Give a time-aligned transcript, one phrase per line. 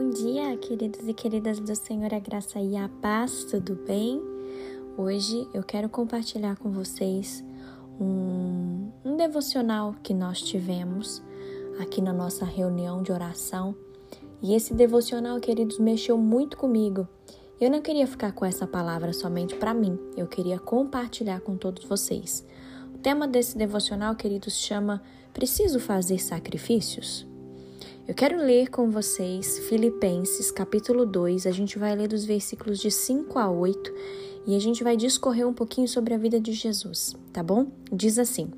[0.00, 4.22] Bom dia, queridos e queridas do Senhor, a graça e a paz, tudo bem?
[4.96, 7.44] Hoje eu quero compartilhar com vocês
[8.00, 11.20] um, um devocional que nós tivemos
[11.80, 13.74] aqui na nossa reunião de oração.
[14.40, 17.08] E esse devocional, queridos, mexeu muito comigo.
[17.60, 21.84] Eu não queria ficar com essa palavra somente para mim, eu queria compartilhar com todos
[21.84, 22.46] vocês.
[22.94, 27.27] O tema desse devocional, queridos, chama Preciso fazer sacrifícios?
[28.08, 31.46] Eu quero ler com vocês Filipenses capítulo 2.
[31.46, 33.92] A gente vai ler dos versículos de 5 a 8
[34.48, 37.66] e a gente vai discorrer um pouquinho sobre a vida de Jesus, tá bom?
[37.92, 38.50] Diz assim: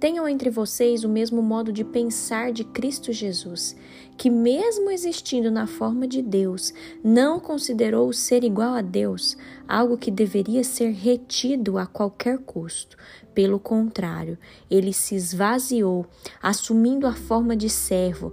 [0.00, 3.76] Tenham entre vocês o mesmo modo de pensar de Cristo Jesus,
[4.16, 6.74] que, mesmo existindo na forma de Deus,
[7.04, 9.36] não considerou ser igual a Deus
[9.68, 12.96] algo que deveria ser retido a qualquer custo.
[13.34, 14.36] Pelo contrário,
[14.68, 16.06] ele se esvaziou,
[16.42, 18.32] assumindo a forma de servo,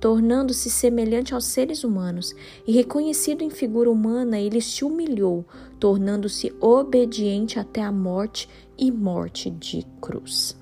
[0.00, 2.34] tornando-se semelhante aos seres humanos,
[2.66, 5.44] e reconhecido em figura humana, ele se humilhou,
[5.78, 10.56] tornando-se obediente até a morte e morte de cruz.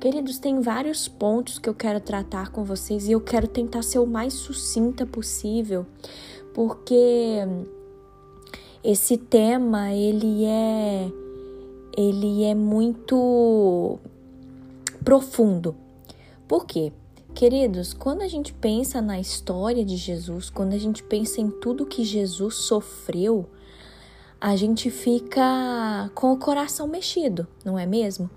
[0.00, 3.98] Queridos, tem vários pontos que eu quero tratar com vocês e eu quero tentar ser
[3.98, 5.86] o mais sucinta possível,
[6.54, 7.40] porque
[8.84, 11.10] esse tema ele é
[11.96, 13.98] ele é muito
[15.02, 15.74] profundo.
[16.46, 16.92] Por quê?
[17.34, 21.84] Queridos, quando a gente pensa na história de Jesus, quando a gente pensa em tudo
[21.86, 23.46] que Jesus sofreu,
[24.40, 28.30] a gente fica com o coração mexido, não é mesmo?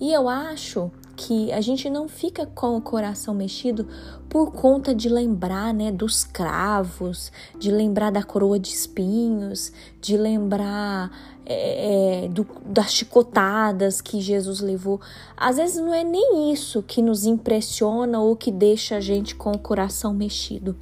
[0.00, 3.88] E eu acho que a gente não fica com o coração mexido
[4.28, 11.10] por conta de lembrar, né, dos cravos, de lembrar da coroa de espinhos, de lembrar
[11.46, 15.00] é, é, do, das chicotadas que Jesus levou.
[15.34, 19.52] Às vezes não é nem isso que nos impressiona ou que deixa a gente com
[19.52, 20.76] o coração mexido.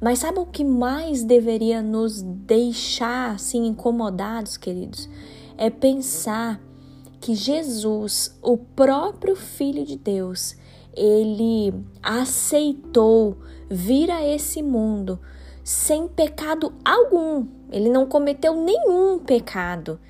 [0.00, 5.08] Mas sabe o que mais deveria nos deixar assim incomodados, queridos?
[5.58, 6.58] É pensar
[7.20, 10.56] que Jesus, o próprio Filho de Deus,
[10.96, 13.36] ele aceitou
[13.68, 15.20] vir a esse mundo
[15.62, 17.46] sem pecado algum.
[17.70, 20.00] Ele não cometeu nenhum pecado.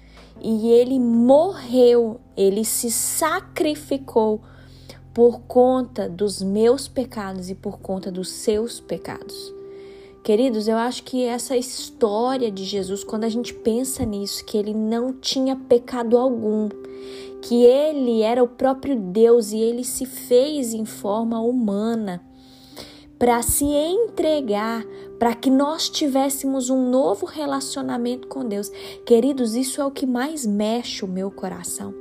[0.41, 4.41] E ele morreu, ele se sacrificou
[5.13, 9.60] por conta dos meus pecados e por conta dos seus pecados.
[10.23, 14.75] Queridos, eu acho que essa história de Jesus, quando a gente pensa nisso, que ele
[14.75, 16.69] não tinha pecado algum,
[17.41, 22.23] que ele era o próprio Deus e ele se fez em forma humana
[23.19, 24.85] para se entregar,
[25.19, 28.71] para que nós tivéssemos um novo relacionamento com Deus.
[29.05, 32.00] Queridos, isso é o que mais mexe o meu coração.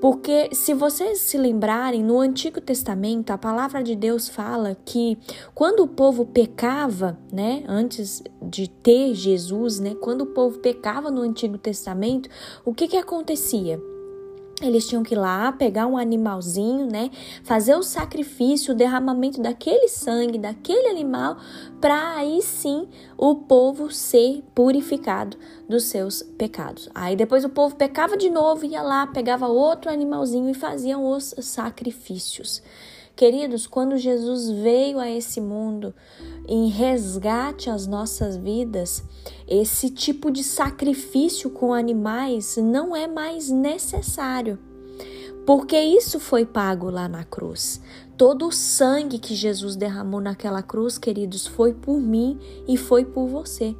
[0.00, 5.18] Porque se vocês se lembrarem, no Antigo Testamento, a palavra de Deus fala que
[5.54, 11.22] quando o povo pecava, né, antes de ter Jesus, né, quando o povo pecava no
[11.22, 12.28] Antigo Testamento,
[12.64, 13.80] o que que acontecia?
[14.62, 17.10] Eles tinham que ir lá pegar um animalzinho, né?
[17.44, 21.36] Fazer o sacrifício, o derramamento daquele sangue, daquele animal,
[21.80, 25.36] para aí sim o povo ser purificado
[25.68, 26.88] dos seus pecados.
[26.94, 31.34] Aí depois o povo pecava de novo, ia lá, pegava outro animalzinho e faziam os
[31.40, 32.62] sacrifícios.
[33.18, 35.92] Queridos, quando Jesus veio a esse mundo
[36.46, 39.02] em resgate às nossas vidas,
[39.48, 44.56] esse tipo de sacrifício com animais não é mais necessário.
[45.44, 47.80] Porque isso foi pago lá na cruz.
[48.16, 53.26] Todo o sangue que Jesus derramou naquela cruz, queridos, foi por mim e foi por
[53.26, 53.74] você.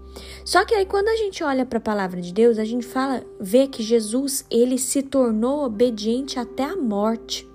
[0.44, 3.22] Só que aí quando a gente olha para a palavra de Deus, a gente fala,
[3.38, 7.48] vê que Jesus, ele se tornou obediente até a morte.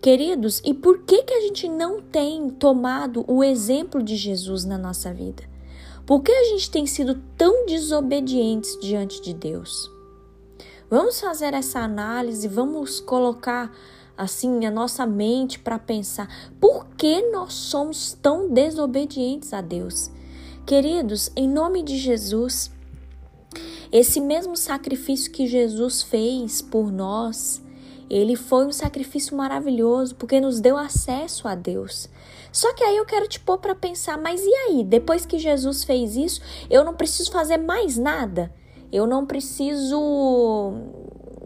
[0.00, 4.78] Queridos, e por que, que a gente não tem tomado o exemplo de Jesus na
[4.78, 5.42] nossa vida?
[6.06, 9.90] Por que a gente tem sido tão desobedientes diante de Deus?
[10.88, 13.72] Vamos fazer essa análise, vamos colocar
[14.16, 16.28] assim a nossa mente para pensar
[16.60, 20.10] por que nós somos tão desobedientes a Deus.
[20.64, 22.70] Queridos, em nome de Jesus,
[23.90, 27.62] esse mesmo sacrifício que Jesus fez por nós,
[28.08, 32.08] ele foi um sacrifício maravilhoso porque nos deu acesso a Deus.
[32.52, 34.84] Só que aí eu quero te pôr para pensar, mas e aí?
[34.84, 38.52] Depois que Jesus fez isso, eu não preciso fazer mais nada?
[38.92, 40.72] Eu não preciso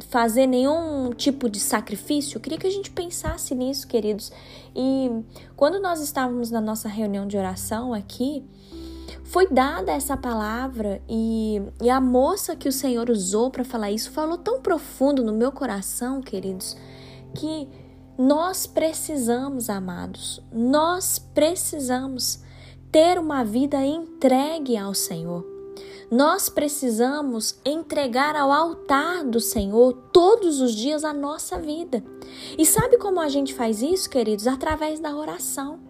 [0.09, 2.37] fazer nenhum tipo de sacrifício?
[2.37, 4.31] Eu queria que a gente pensasse nisso, queridos.
[4.75, 5.11] E
[5.57, 8.45] quando nós estávamos na nossa reunião de oração aqui,
[9.25, 14.11] foi dada essa palavra e, e a moça que o Senhor usou para falar isso
[14.11, 16.77] falou tão profundo no meu coração, queridos,
[17.35, 17.69] que
[18.19, 22.43] nós precisamos, amados, nós precisamos
[22.93, 25.47] ter uma vida entregue ao Senhor.
[26.11, 32.03] Nós precisamos entregar ao altar do Senhor todos os dias a nossa vida.
[32.59, 34.49] E sabe como a gente faz isso, queridos?
[34.49, 35.90] Através da oração.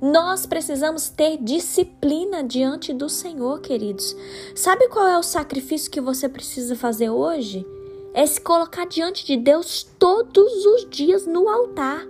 [0.00, 4.16] Nós precisamos ter disciplina diante do Senhor, queridos.
[4.54, 7.66] Sabe qual é o sacrifício que você precisa fazer hoje?
[8.12, 12.06] É se colocar diante de Deus todos os dias no altar.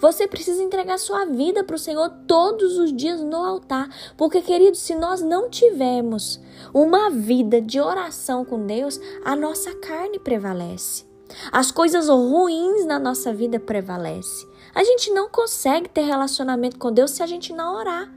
[0.00, 4.76] Você precisa entregar sua vida para o Senhor todos os dias no altar, porque, querido,
[4.76, 6.40] se nós não tivermos
[6.72, 11.05] uma vida de oração com Deus, a nossa carne prevalece.
[11.52, 14.48] As coisas ruins na nossa vida prevalecem.
[14.74, 18.12] A gente não consegue ter relacionamento com Deus se a gente não orar.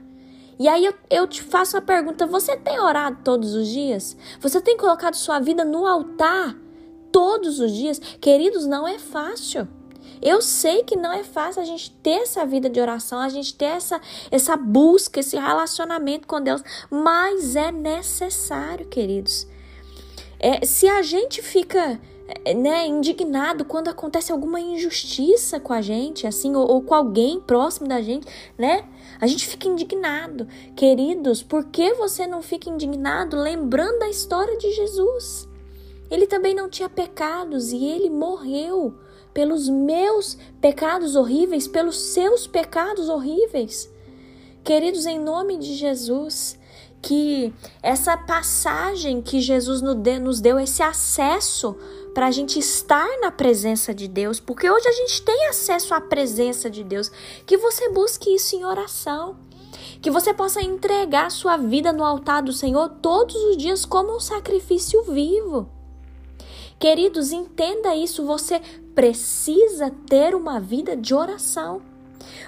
[0.58, 4.16] E aí eu, eu te faço a pergunta: você tem orado todos os dias?
[4.40, 6.54] Você tem colocado sua vida no altar
[7.10, 7.98] todos os dias?
[7.98, 9.66] Queridos, não é fácil.
[10.20, 13.54] Eu sei que não é fácil a gente ter essa vida de oração, a gente
[13.54, 14.00] ter essa,
[14.30, 19.46] essa busca, esse relacionamento com Deus, mas é necessário, queridos.
[20.38, 21.98] É, se a gente fica
[22.54, 27.88] né, indignado quando acontece alguma injustiça com a gente, assim, ou, ou, com alguém próximo
[27.88, 28.26] da gente,
[28.58, 28.88] né?
[29.20, 30.46] A gente fica indignado.
[30.76, 35.48] Queridos, por que você não fica indignado lembrando da história de Jesus?
[36.10, 38.94] Ele também não tinha pecados e ele morreu
[39.32, 43.90] pelos meus pecados horríveis, pelos seus pecados horríveis.
[44.64, 46.58] Queridos, em nome de Jesus,
[47.00, 51.76] que essa passagem que Jesus nos deu, esse acesso
[52.14, 56.00] para a gente estar na presença de Deus, porque hoje a gente tem acesso à
[56.00, 57.10] presença de Deus,
[57.46, 59.36] que você busque isso em oração.
[60.02, 64.20] Que você possa entregar sua vida no altar do Senhor todos os dias como um
[64.20, 65.68] sacrifício vivo.
[66.78, 68.24] Queridos, entenda isso.
[68.24, 68.60] Você
[68.94, 71.82] precisa ter uma vida de oração.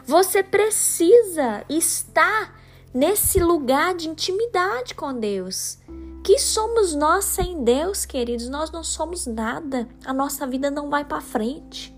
[0.06, 2.58] Você precisa estar
[2.92, 5.78] nesse lugar de intimidade com Deus.
[6.22, 8.48] Que somos nós sem Deus, queridos?
[8.48, 9.88] Nós não somos nada.
[10.04, 11.92] A nossa vida não vai para frente.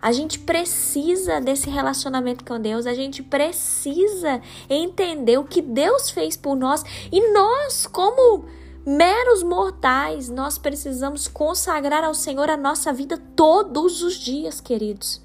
[0.00, 4.40] A gente precisa desse relacionamento com Deus, a gente precisa
[4.70, 8.44] entender o que Deus fez por nós e nós, como
[8.86, 15.20] meros mortais, nós precisamos consagrar ao Senhor a nossa vida todos os dias, queridos.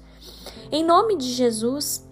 [0.72, 2.04] Em nome de Jesus,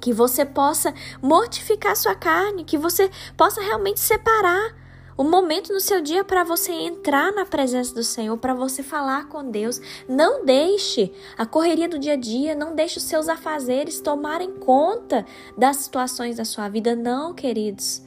[0.00, 4.79] que você possa mortificar sua carne, que você possa realmente separar
[5.20, 9.28] o momento no seu dia para você entrar na presença do Senhor, para você falar
[9.28, 9.78] com Deus.
[10.08, 15.26] Não deixe a correria do dia a dia, não deixe os seus afazeres tomarem conta
[15.58, 18.00] das situações da sua vida, não, queridos.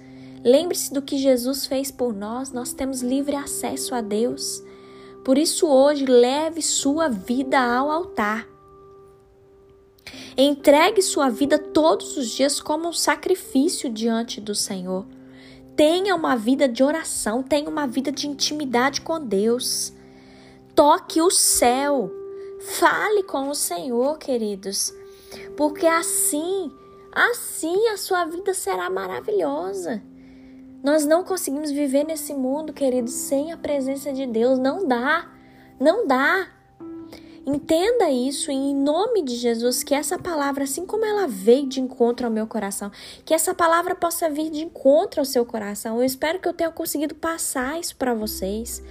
[0.43, 4.63] Lembre-se do que Jesus fez por nós, nós temos livre acesso a Deus.
[5.23, 8.47] Por isso, hoje, leve sua vida ao altar.
[10.35, 15.05] Entregue sua vida todos os dias como um sacrifício diante do Senhor.
[15.75, 19.93] Tenha uma vida de oração, tenha uma vida de intimidade com Deus.
[20.75, 22.11] Toque o céu.
[22.59, 24.93] Fale com o Senhor, queridos.
[25.57, 26.71] Porque assim,
[27.11, 30.01] assim a sua vida será maravilhosa.
[30.83, 34.59] Nós não conseguimos viver nesse mundo, queridos, sem a presença de Deus.
[34.59, 35.31] Não dá.
[35.79, 36.47] Não dá.
[37.45, 42.25] Entenda isso em nome de Jesus, que essa palavra, assim como ela veio de encontro
[42.25, 42.89] ao meu coração,
[43.25, 45.97] que essa palavra possa vir de encontro ao seu coração.
[45.97, 48.81] Eu espero que eu tenha conseguido passar isso para vocês.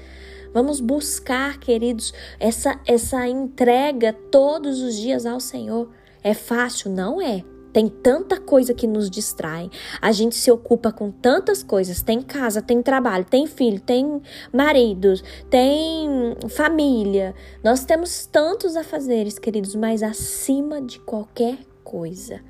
[0.52, 5.88] Vamos buscar, queridos, essa essa entrega todos os dias ao Senhor.
[6.22, 6.90] É fácil?
[6.90, 7.42] Não é.
[7.72, 9.70] Tem tanta coisa que nos distrai.
[10.00, 12.02] A gente se ocupa com tantas coisas.
[12.02, 14.20] Tem casa, tem trabalho, tem filho, tem
[14.52, 15.14] marido,
[15.48, 17.34] tem família.
[17.64, 22.40] Nós temos tantos afazeres, queridos, mas acima de qualquer coisa,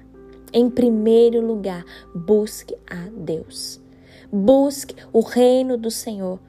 [0.52, 3.80] em primeiro lugar, busque a Deus.
[4.30, 6.40] Busque o reino do Senhor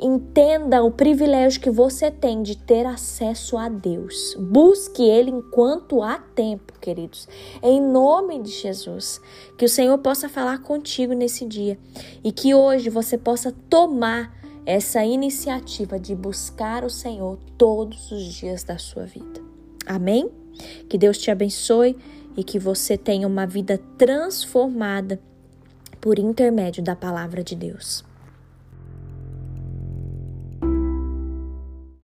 [0.00, 4.36] Entenda o privilégio que você tem de ter acesso a Deus.
[4.38, 7.26] Busque Ele enquanto há tempo, queridos.
[7.60, 9.20] Em nome de Jesus.
[9.56, 11.76] Que o Senhor possa falar contigo nesse dia
[12.22, 14.32] e que hoje você possa tomar
[14.64, 19.40] essa iniciativa de buscar o Senhor todos os dias da sua vida.
[19.84, 20.30] Amém?
[20.88, 21.96] Que Deus te abençoe
[22.36, 25.20] e que você tenha uma vida transformada
[26.00, 28.04] por intermédio da palavra de Deus.